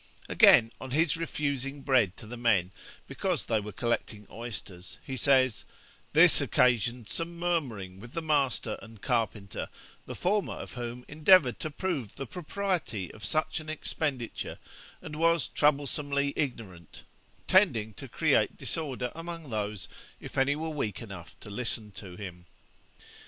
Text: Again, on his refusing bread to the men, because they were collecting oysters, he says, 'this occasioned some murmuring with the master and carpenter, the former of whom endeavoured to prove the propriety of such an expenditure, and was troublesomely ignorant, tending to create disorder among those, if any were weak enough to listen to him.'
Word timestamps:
Again, 0.27 0.71
on 0.81 0.89
his 0.89 1.15
refusing 1.15 1.83
bread 1.83 2.17
to 2.17 2.25
the 2.25 2.35
men, 2.35 2.71
because 3.05 3.45
they 3.45 3.59
were 3.59 3.71
collecting 3.71 4.25
oysters, 4.31 4.97
he 5.05 5.15
says, 5.15 5.63
'this 6.13 6.41
occasioned 6.41 7.07
some 7.07 7.37
murmuring 7.37 7.99
with 7.99 8.13
the 8.13 8.21
master 8.23 8.79
and 8.81 8.99
carpenter, 8.99 9.69
the 10.07 10.15
former 10.15 10.53
of 10.55 10.73
whom 10.73 11.05
endeavoured 11.07 11.59
to 11.59 11.69
prove 11.69 12.15
the 12.15 12.25
propriety 12.25 13.13
of 13.13 13.23
such 13.23 13.59
an 13.59 13.69
expenditure, 13.69 14.57
and 15.03 15.17
was 15.17 15.47
troublesomely 15.49 16.33
ignorant, 16.35 17.03
tending 17.47 17.93
to 17.93 18.07
create 18.07 18.57
disorder 18.57 19.11
among 19.13 19.51
those, 19.51 19.87
if 20.19 20.35
any 20.35 20.55
were 20.55 20.69
weak 20.69 20.99
enough 21.03 21.39
to 21.41 21.51
listen 21.51 21.91
to 21.91 22.15
him.' 22.15 22.47